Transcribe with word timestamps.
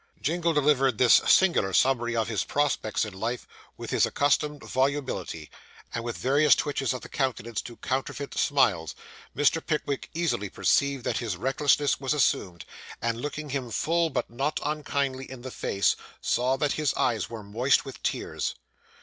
Jingle 0.19 0.51
delivered 0.51 0.97
this 0.97 1.21
singular 1.27 1.73
summary 1.73 2.15
of 2.15 2.27
his 2.27 2.43
prospects 2.43 3.05
in 3.05 3.13
life, 3.13 3.45
with 3.77 3.91
his 3.91 4.03
accustomed 4.03 4.63
volubility, 4.63 5.51
and 5.93 6.03
with 6.03 6.17
various 6.17 6.55
twitches 6.55 6.91
of 6.91 7.01
the 7.01 7.07
countenance 7.07 7.61
to 7.61 7.77
counterfeit 7.77 8.33
smiles. 8.35 8.95
Mr. 9.37 9.63
Pickwick 9.63 10.09
easily 10.15 10.49
perceived 10.49 11.03
that 11.03 11.19
his 11.19 11.37
recklessness 11.37 11.99
was 11.99 12.15
assumed, 12.15 12.65
and 12.99 13.21
looking 13.21 13.51
him 13.51 13.69
full, 13.69 14.09
but 14.09 14.27
not 14.27 14.59
unkindly, 14.65 15.29
in 15.29 15.43
the 15.43 15.51
face, 15.51 15.95
saw 16.19 16.57
that 16.57 16.71
his 16.71 16.95
eyes 16.95 17.29
were 17.29 17.43
moist 17.43 17.85
with 17.85 18.01
tears. 18.01 18.55